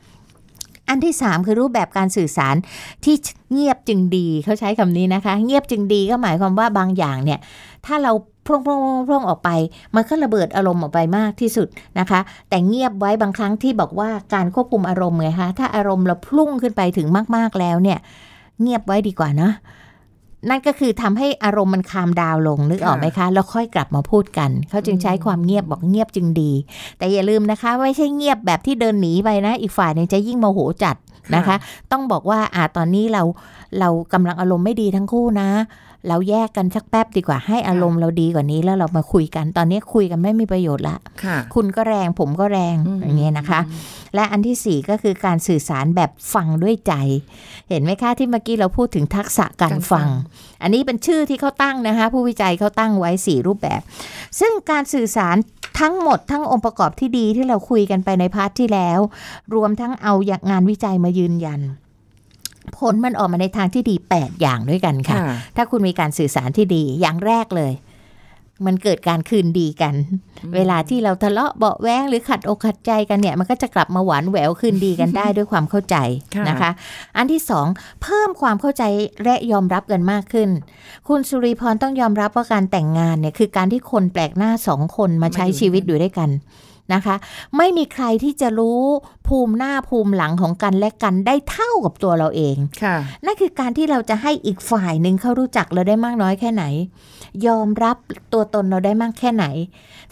[0.90, 2.56] อันที่สามคือรูปแบบการสื่อสาร
[3.04, 3.16] ที่
[3.52, 7.40] เงียบจึงดีเขาใช้คำนี้นะคะ เงียบจึงดีก็หมายความว่าบางอย่างเนี่ย
[7.86, 8.12] ถ้าเรา
[8.48, 9.50] พร่งพร่งพร่งพร่งออกไป
[9.96, 11.68] มันก็ระเบิดอารมณ์ออกไปมากที่สุด
[12.00, 18.00] นะคะ แต่เงียบไว้บางครั้งที่บอกว่าการควบคุมอารมณ์ไงคะถ้าอารมณ์เราพุ่งขึ้นไปถึงมากๆแล้วเนี่ย
[18.62, 19.52] เงียบไว้ดีกว่านะ
[20.50, 26.52] นั่นก็คือทำให้อารมณ์มันคามดาวน์ลงนึกออกไหมคะแล้วค่อยกลับมาพูดกัน เขาจึงใช้ความเงียบบอกเงียบจึงดี
[26.98, 30.96] แต่อย่าลืมนะคะไม่ใช่เงียบแบบที่เดินหนีไปนะ อีกฝ่ายหนึงจะยิ่งโมโหจัด
[31.36, 31.56] นะคะ
[31.92, 33.24] ต้องบอกว่าอ่าตอนนี้เรา
[33.80, 35.50] เรากำลังอารมณ์ไม่ดีทั้งคู่นะ
[36.08, 43.60] เราแยกกันสักแป๊บดีกว่าให้อารมณ์เราดีกว่านี้แล้วเรามาคุยกันตอนนี้คุยกันไม่มีประโยชน์ละค่ะคุณก็แรงผมก็แรงอืมอย่างเงี้ยนะคะ
[44.16, 46.94] และอันที่สี่ก็คือการสื่อสารแบบฟังด้วยใจ
[47.70, 50.10] เห็นไหมคะที่เมื่อกี้เราพูดถึงทักษะการการฟัฟังง
[50.62, 53.82] อันนี้เป็นชื่อที่เขาตั้งนะคะ ผู้วิจัยเขาตั้งไว้สี่รูปแบบ
[54.40, 55.36] ซึ่งการสื่อสาร
[55.80, 59.00] ทั้งหมดทั้งองค์ประกอบที่ดีที่เราคุยกันไปใน part ที่แล้ว
[59.56, 61.62] รวมทั้งเอาอย่างงานวิจัยมายืนยัน
[62.78, 67.74] ผลมันออกมาในทางที่ดี 8 อย่างด้วยกันค่ะค่ะ ถ้าคุณมีการสื่อสารที่ดีอย่างแรกเลย
[68.66, 69.94] มันเกิดการคืนดีกัน
[70.56, 75.96] เวลาที่เราทะเลาะเบาะแว้งหรือขัดอกขัดใจกันเนี่ย มันก็จะกลับมาหวานแหววคืนดีกันได้ด้วยความเข้าใจ
[76.36, 76.72] ค่ะนะคะ
[77.18, 77.68] อันที่สอง
[78.02, 78.84] เพิ่มความเข้าใจ
[79.24, 80.50] และยอมรับกันมากขึ้น
[81.08, 86.30] คุณสุริพรต้องยอมรับว่าการแต่งงานเนี่ยคือการที่คนแปลกหน้าสองคนมาใช้ชีวิตอยู่ด้วยกัน
[86.94, 87.16] นะคะ
[87.58, 88.82] ไม่มีใครที่จะรู้
[89.28, 92.96] ภูมิหน้าภูมิหลังของกันและกันได้เท่ากับตัวเราเองค่ะ
[93.26, 96.64] นั่นคือการที่เราจะให้อีกฝ่ายหนึ่งเขารู้จักเราได้มากน้อยแค่ไหน
[97.48, 97.98] ยอมรับ
[98.34, 99.46] ตัวตนเราได้มากแค่ไหน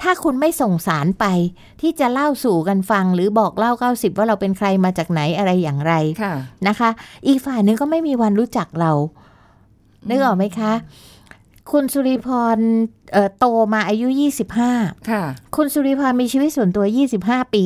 [0.01, 1.25] ถ้าคุณไม่ส่งสารไป
[1.81, 6.33] ที่จะเล่าสู่กันฟัง หรือบอกเล่าเก้าสิบว่าเราเป็นใครมาจากไหนอะไรอย่างไรค่ะ
[6.67, 6.89] นะคะ
[7.27, 8.91] อีกฝ่ายหนึ่งก็ไม่มีวันรู้จักเรา
[10.09, 10.71] นึกออกไหมคะ
[11.71, 12.57] คุณสุริพร
[13.13, 14.07] เอ่อโตมาอายุ
[14.59, 15.23] 25 ค่ะ
[15.55, 16.85] คุณสุริพรมีชีวิตส่วนตัว
[17.21, 17.65] 25 ปี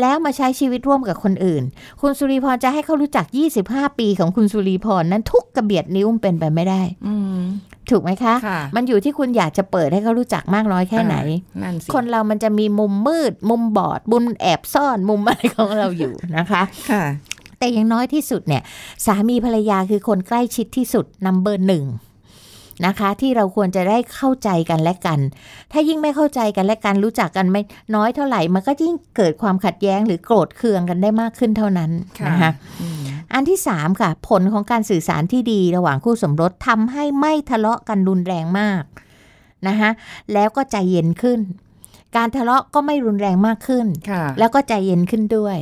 [0.00, 1.62] แล้วมาใช้ชีวิตร่วมกับคนอื่น
[2.00, 3.26] คุณสุริพรจะให้เขารู้จัก
[3.62, 7.40] 25 ปีของคุณสุริพรนั้นทุกกระเบียดนิ้วมันเป็นไปไม่ได้อืม
[7.90, 17.04] ถูกไหมคะค่ะมันอยู่ที่คุณอยากจะเปิดให้เขารู้จักมากน้อยแค่ไหนอ่านั่นสิคนเรามันจะมีมุมมืด มุมบอดมุมแอบซ่อนมุมอะไรของเราอยู่นะคะค่ะ
[17.58, 18.62] แต่อย่างน้อยที่สุดเนี่ย
[19.06, 21.84] สามีภรรยาคือคนใกล้ชิดที่สุดนัมเบอร์หนึ่ง
[22.86, 25.18] นะคะ ที่เราควรจะได้เข้าใจกันและกัน
[25.72, 27.62] ถ้ายิ่งไม่เข้าใจกันและกันรู้จักกันไม่
[27.94, 31.90] น้อยเท่าไหร่ มันก็ยิ่งเกิดความขัดแย้งหรือโกรธเคืองกันได้มากขึ้นเท่านั้น
[32.20, 33.02] ค่ะนะคะอืม
[33.34, 38.82] อันที่สามค่ะ ผลของการสื่อสารที่ดีระหว่างคู่สมรสทำให้ไม่ทะเลาะกันรุนแรงมาก
[39.68, 39.90] นะคะ
[40.32, 41.40] แล้วก็ใจเย็นขึ้น
[42.16, 45.56] การทะเลาะก็ไม่รุนแรงมากขึ้นค่ะแล้วก็ใจเย็นขึ้นด้วย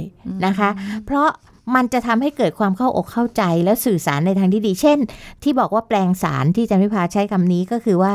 [0.47, 0.71] นะคะ
[1.07, 1.29] เพราะ
[1.75, 4.99] มันจะทำให้เกิดความเข้าอกเข้าใจและสื่อสารในทางที่ดี เช่น
[5.43, 8.15] ที่บอกว่าแปลงสารที่จันวิภาใช้คำนี้ก็คือว่า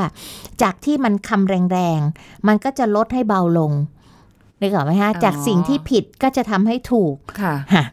[0.62, 3.72] จากที่มันคำแรงๆ มันก็จะลดให้เบาลง
[4.62, 7.86] นึกออกไหมฮะอ๋อจากสิ่งที่ผิดก็จะทำให้ถูกค่ะค่ะ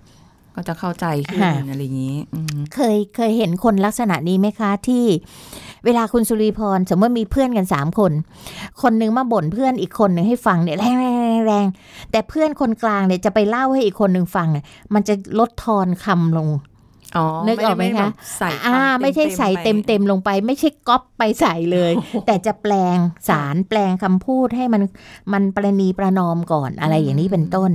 [0.55, 5.05] ก็จะเข้าใจขึ้นค่ะอะไรอย่างนี้อืมเคยเคยเห็นคนลักษณะนี้ไหมคะที่
[5.85, 8.13] เวลาคุณสุริพรสมมติมีเพื่อนกันสามคน
[8.83, 10.87] คนหนึ่งมาบ่นเพื่อนอีกคนหนึ่งให้ฟังเนี่ยแร
[11.20, 11.67] ง แรงแรง
[12.11, 16.49] แต่เพื่อนคนกลางเนี่ยจะไปเล่าให้อีกคนหนึ่งฟังเนี่ยมันจะลดทอนคำลง
[17.47, 21.93] นึกออกไหมด้คะแบบใส่อ่าคำไม่ใช่ใส่เต็มๆไปเต็มๆลงไป ไม่ใช่ก๊อปไปใส่เลย
[22.27, 22.97] แต่จะแปลง
[23.29, 24.83] สารแปลงคำพูดให้มัน
[25.33, 27.71] มันประนีประนอมก่อนอะไรอย่างนี้เป็นต้น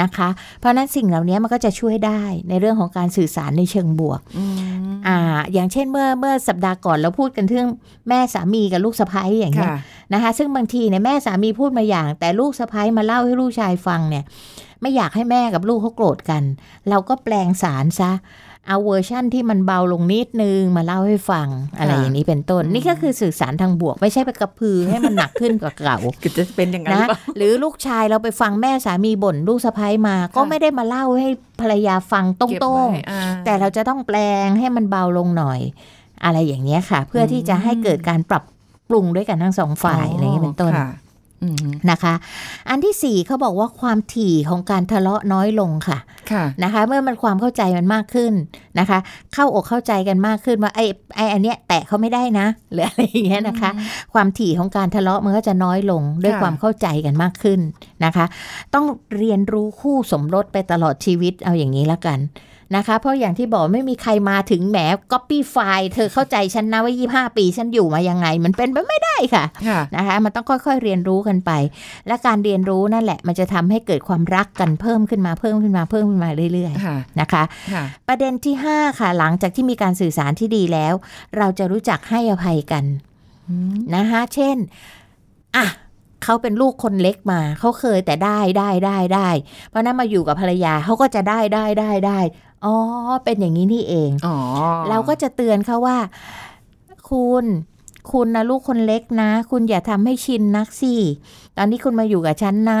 [0.00, 4.54] นะคะ เพราะฉะนั้นสิ่งเหล่านี้มันก็จะช่วยได้ในเรื่องของการสื่อสารในเชิงบวกอืม
[5.06, 5.18] อ่า
[5.52, 7.68] อย่างเช่นเมื่อเมื่อสัปดาห์ก่อนเราพูดกันเรื่อง
[8.08, 9.78] แม่สามีกับลูกสะใภ้อย่างเงี้ยค่ะ
[10.12, 14.24] นะคะ ซึ่งบางทีเนี่ยแม่สามีพูดมาอย่าง แต่ลูกสะใภ้มาเล่าให้ลูกชายฟังเนี่ย
[14.80, 16.42] ไม่อยากให้แม่กับลูกเขาโกรธกัน
[16.90, 18.10] เราก็แปลงสารซะ
[18.68, 31.28] เอาเวอร์ชั่นที่มันเบาลงนิดนึงมาเล่าให้ฟังอะไรอย่างนี้เป็นต้น นี่ก็คือสื่อสารทางบวก ไม่ใช่ไปกระพือให้มันหนักขึ้นกว่าเก่าคือจะเป็นอย่างนั้นหนะรือเปล่าหรือลูกชายเราไปฟังแม่สามีบ่นลูกสะใภ้มา ก็ไม่ได้มาเล่าให้
[31.60, 35.60] ภรรยาฟังตเก็บรงไว้ๆอ่าแต่เราจะต้องแปลงให้มันเบาลงหน่อย
[36.24, 38.44] อะไรอย่างเงี้ยค่ะ เพื่อที่จะให้เกิดการปรับ
[38.88, 41.09] ปรุงด้วยกันทั้งสองฝ่ายอะไรอย่างเงี้ยเป็นต้นค่ะอืม
[41.90, 42.14] นะคะ
[42.68, 45.98] อันที่สี่เขาบอกว่าความถี่ของการทะเลาะน้อยลงค่ะ
[46.32, 48.32] ค่ะนะคะ เมื่อมันความเข้าใจมันมากขึ้น
[48.78, 48.98] นะคะ
[49.34, 50.84] เข้าอกเข้าใจกันมากขึ้นว่าไอ้
[51.16, 53.70] ไอ้อันเนี้ยแตะเขาไม่ได้นะหรืออะไรอย่างเงี้ยนะคะ
[54.14, 57.60] ความถี่ของการทะเลาะมันก็จะน้อยลงด้วยค่ะความเข้าใจกันมากขึ้น
[58.04, 58.24] นะคะ
[58.74, 62.18] ต้องเรียนรู้คู่สมรสไปตลอดชีวิตเอาอย่างนี้ละกัน
[62.76, 64.78] นะคะ เพราะอย่างที่บอกไม่มีใครมาถึงแหม
[65.12, 71.50] ก๊อปปี้ไฟล์เธอเข้าใจฉันนะว่า 25 ปีฉันอยู่มายังไง มันเป็นไปไม่ได้ค่ะค่ะนะคะมันต้องค่อยๆเรียนรู้กันไป
[72.06, 80.94] และการเรียนรู้นั่นแหละ มันจะทำให้เกิดความรักกันเพิ่มขึ้นมาเพิ่มขึ้นมาเพิ่มขึ้นมาเรื่อยค่ะๆนะคะค่ะประเด็นที่ 5 ค่ะ หลังจากที่มีการสื่อสารที่ดีแล้ว
[81.38, 82.84] เราจะรู้จักให้อภัยกัน
[83.48, 84.56] อืมนะคะเช่น
[85.56, 85.66] อะ
[86.24, 89.28] เขาเป็นลูกคนเล็กมาเขาเคยแต่ได้ได้ได้ได้
[89.68, 92.18] เพราะนั้นมาอยู่กับภรรยาเขาก็จะได้ได้ได้ได้
[92.64, 92.76] อ๋อ
[93.24, 94.36] เป็นอย่างนี้นี่เองอ๋อ
[94.90, 95.98] เราก็จะเตือนเขาว่า
[97.10, 97.44] คุณ
[98.12, 100.94] คุณนะลูกคนเล็กนะ คุณอย่าทำให้ชินนักสิ
[101.56, 102.80] ตอนนี้คุณมาอยู่กับฉันนะ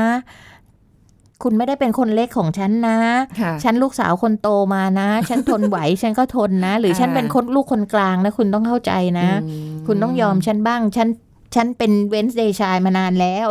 [1.42, 2.98] คุณไม่ได้เป็นคนเล็กของฉันนะ
[3.40, 11.08] ค่ะฉันลูกสาวคนโตมานะ ฉันทนไหว ฉันก็ทนนะ หรือฉันอ่าเป็นคนลูกคนกลางนะ คุณต้องเข้าใจนะอืมคุณต้องยอมฉันบ้าง ฉัน
[11.54, 13.46] ฉันเป็นเวนส์เดย์ชายมานานแล้ว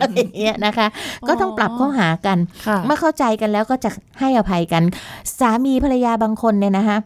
[0.00, 0.86] อะไรอย่างเงี้ยนะคะ
[1.28, 3.90] ก็ต้องปรับเข้าหากันค่ะเมื่อเข้าใจกันแล้วก็จะ
[4.20, 4.82] ให้อภัยกัน
[5.38, 6.98] สามีภรรยาบางคนเนี่ยนะคะ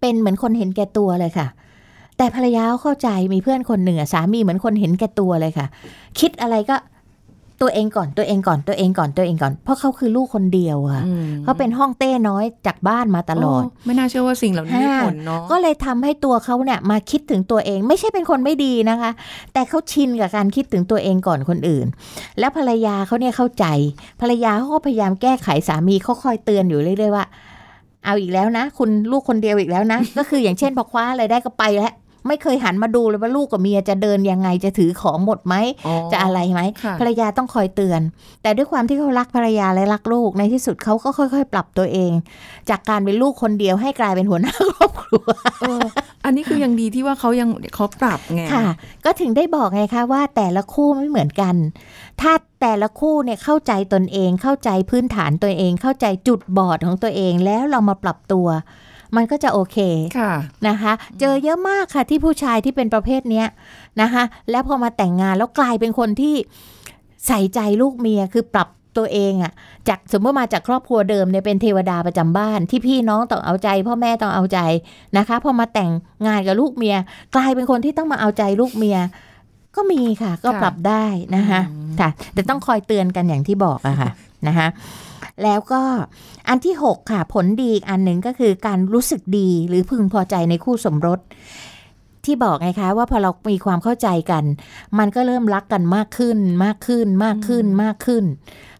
[0.00, 1.46] เป็นเหมือนคนเห็นแก่ตัวเลยค่ะ
[2.16, 5.66] แต่ภรรยาเขาเข้าใจมีเพื่อนคนหนึ่งอะสามีเหมือนคนเห็นแก่ตัวเลยค่ะ
[6.20, 6.76] คิดอะไรก็
[7.64, 19.10] ตัวเองก่อนตัวเองก่อนตัวเองก่อนตัวเองก่อน เพราะเขาคือลูกคนเดียวอะอืมเขาเป็นห้องเต้น้อยจากบ้านมาตลอดโไม่น่าเชื่อว่าสิ่งเหล่านี้มีผลเนาะก็เลยทำให้ตัวเขาเนี่ยมาคิดถึงตัวเองไม่ใช่เป็นคนไม่ดีนะคะ
[19.52, 21.86] แต่เขาชินกับการคิดถึงตัวเองก่อนคนอื่น
[22.38, 23.64] แล้วภรรยาเขาเนี่ยเข้าใจ
[24.20, 27.26] ภรรยาเขาก็พยายามแก้ไขสามีเขาคอยเตือนอยู่เรื่อยๆว่า
[28.04, 31.92] เอาอีกแล้วนะ คุณลูกคนเดียวอีกแล้วนะ ก็คืออย่างเช่นพอคว้าอะไรได้ก็ไปแล้ว
[32.26, 35.54] ไม่เคยหันมาดูเลยว่าลูกกับเมียจะเดินยังไงจะถือของหมดไหม
[36.12, 38.00] จะอะไรไหมค่ะภรรยาต้องคอยเตือน
[38.42, 42.12] แต่ด้วยความที่เขารักภรรยาและรักลูกในที่สุดเขาก็ค่อย ๆ ปรับตัวเอง
[42.70, 45.24] จากการเป็นลูกคนเดียวให้กลายเป็นหัวหน้าครอบครัว
[45.60, 45.80] เออ
[46.24, 48.64] อันนี้คือยังดีที่ว่าเขายังเขาปรับไงค่ะ
[49.04, 51.54] ก็ถึงได้บอกไงคะว่าแต่ละคู่ไม่เหมือนกัน
[52.20, 52.32] ถ้า
[52.62, 58.48] แต่ละคู่เนี่ยเข้าใจตนเองเข้าใจพื้นฐานตัวเองเข้าใจจุดบอดของตัวเองแล้วเรามาปรับตัว
[59.16, 59.78] มันก็จะโอเค
[60.18, 60.32] ค่ะ
[60.68, 63.46] นะคะ เจอเยอะมากค่ะที่ผู้ชายที่เป็นประเภทเนี้ย
[64.02, 66.34] นะคะ แล้วพอมาแต่งงานแล้วกลายเป็นคนที่
[67.26, 69.52] ใส่ใจลูกเมียคือปรับตัวเองอะ
[69.88, 74.58] จากสมมติมาจากครอบครัวเดิมเนี่ยเป็นเทวดาประจำบ้าน ที่พี่น้องต้องเอาใจ พ่อแม่ต้องเอาใจ
[75.16, 75.90] นะคะพอมาแต่ง
[76.26, 76.96] งานกับลูกเมีย
[77.36, 78.98] กลายเป็นคนที่ต้องมาเอาใจลูกเมีย
[79.76, 81.04] ก็มีค่ะ ก็ค่ะปรับได้
[81.36, 81.60] นะคะ
[82.00, 84.10] ค่ะ แต่ต้องคอยเตือนกันอย่างที่บอกอะค่ะ
[84.46, 84.66] นะคะ
[85.42, 85.82] แล้วก็
[86.48, 91.20] อันที่ 6 ค่ะ ผลดีอีกอันหนึ่งก็คือการรู้สึกดีหรือพึงพอใจในคู่สมรส
[92.24, 94.44] ที่บอกไงคะว่าพอเรามีความเข้าใจกัน
[94.98, 98.24] มันก็เริ่มรักกันมากขึ้น มากขึ้น มากขึ้นมากขึ้น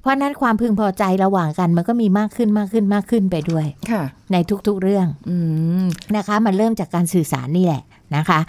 [0.00, 4.36] เพราะฉะนั้นความพึงพอใจระหว่างกันมันก็มีมากขึ้นมากขึ้นมากขึ้นไปด้วยค่ะ ใน
[4.66, 5.36] ทุกๆเรื่องอื
[5.82, 5.86] ม
[6.16, 7.82] นะคะ มันเริ่มจากการสื่อสารนี่แหละ
[8.16, 8.40] นะคะ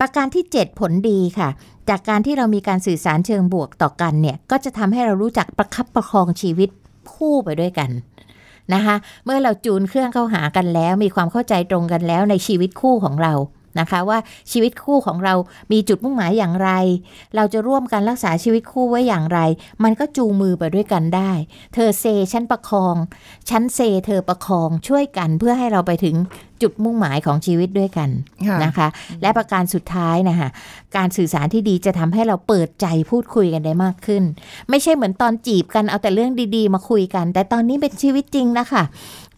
[0.00, 1.48] ประการที่ 7 ผลดีค่ะ
[1.90, 6.70] จากการที่เรามีการสื่อสารเชิงบวกต่อกันเนี่ย ก็จะทำให้เรารู้จักประคับประคองชีวิต
[7.14, 7.90] คู่ไปด้วยกัน
[8.74, 13.32] นะคะ เมื่อเราจูนเครื่องเข้าหากันแล้ว มีความเข้าใจตรงกันแล้วในชีวิตคู่ของเรา
[13.80, 14.18] นะคะว่า
[14.50, 15.34] ชีวิตคู่ของเรา
[15.72, 16.70] มีจุดมุ่งหมายอย่างไร
[17.36, 19.38] เราจะร่วมกันรักษาชีวิตคู่ไว้อย่างไร
[19.84, 21.32] มันก็จูงมือไปด้วยกันได้
[21.74, 22.96] เธอเซฉันประคอง
[23.50, 26.16] ฉันเซเธอประคองช่วยกันเพื่อให้เราไปถึง
[26.62, 28.10] จุดมุ่งหมายของชีวิตด้วยกัน
[28.48, 28.88] ค่ะนะคะ
[29.22, 30.48] และประการสุดท้ายนะคะ
[30.96, 34.22] การสื่อสารที่ดีจะทำให้เราเปิดใจพูดคุยกันได้มากขึ้น
[34.70, 38.82] ไม่ใช่เหมือนตอนจีบกันเอาแต่เรื่องดีๆ มาคุยกัน แต่ตอนนี้เป็นชีวิตจริงนะคะ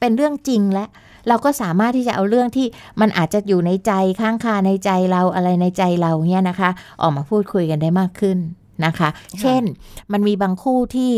[0.01, 0.85] เป็นเรื่องจริงและ
[1.29, 2.67] เราก็สามารถที่จะเอาเรื่องที่
[3.01, 6.71] มันอาจจะอยู่ในใจค้างคาในใจเราอะไรในใจเราเนี่ยนะคะ
[7.03, 8.39] ออกมาพูดคุยกันได้มากขึ้น
[8.85, 9.09] นะคะ
[9.41, 9.63] เช่น
[10.13, 11.13] มันมีบางคู่ที่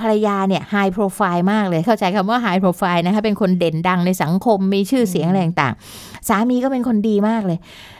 [0.00, 7.58] ภรรยาเนี่ยไฮโปรไฟล์มากเลย เข้าใจคำว่าไฮโปรไฟล์นะคะ เป็นคนเด่นดังในสังคมมีชื่อเสียงอะไรต่างๆ สามีก็เป็นคนดีมากเลย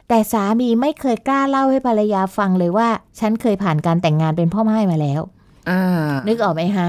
[0.09, 2.88] แต่สามีไม่เคยกล้าเล่าให้ภรรยาฟังเลยว่า
[3.21, 5.21] ฉันเคยผ่านการแต่งงานเป็นพ่อไม้มาแล้ว
[5.71, 6.88] อ่านึกออกไหมฮะ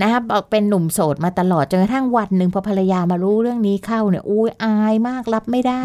[0.00, 5.84] นะคะบอกเป็นหนุ่มโสดมาตลอดจนกระทั่งวันหนึ่งพอภรรยามารู้เรื่องนี้เข้าเนี่ยอุ้ยอายมากรับไม่ได้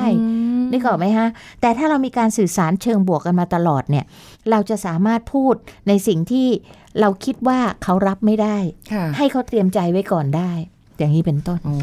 [0.72, 1.28] นึกออกไหมฮะ
[1.62, 4.06] แต่ถ้าเรามีการสื่อสารเชิงบวกกันมาตลอดเนี่ย
[4.52, 5.56] เราจะสามารถพูด
[5.88, 6.48] ในสิ่งที่
[7.00, 8.58] เราคิดว่าเขารับไม่ได้
[8.94, 10.52] ค่ะให้เขาเตรียมใจไว้ก่อนได้
[10.98, 11.78] อย่างนี้เป็นต้น โอ้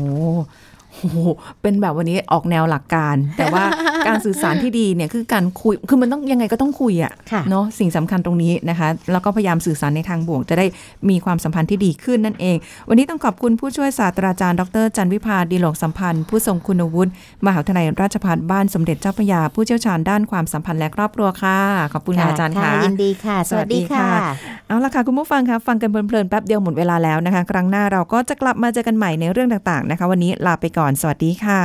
[0.98, 1.16] โห
[1.62, 3.64] เป็นแบบวันนี้ออกแนวหลักการ แต่ว่า
[4.06, 10.66] การสื่อสารที่ดีเนี่ยคือการคุยคือมันต้องยังไงก็ต้องคุยอะค่ะเนาะสิ่งสำคัญตรงนี้นะคะ แล้วก็พยายามสื่อสารในทางบวก จะได้
[11.10, 12.56] มีความสัมพันธ์ที่ดีขึ้นนั่นเอง
[12.88, 17.10] วันนี้ต้องขอบคุณผู้ช่วยศาสตราจารย์ดรจันวิพาดีหลกสัมพันธ์ ผู้ทรงคุณวุฒิ
[17.46, 21.58] มหาวิทยาลัยราชภัฏบ้านสมเด็จเจ้าพระยาผู้เชี่ยวชาญด้านความสัมพันธ์และครอบครัวค่ะ
[21.92, 24.08] ขอบคุณค่ะอาจารย์ค่ะยินดีค่ะ สวัสดีค่ะ
[24.68, 31.62] เอาละค่ะคุณผู้ฟังคะฟังกันเพลินๆแป๊บเดียวหมดเวลาแล้วนะคะ ครั้งหน้าเราก็จะกลับมาเจอกันใหม่ในเรื่องต่างๆนะคะ วันนี้ลาไปก่อน สวัสดีค่ะ